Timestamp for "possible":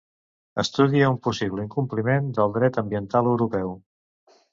1.27-1.65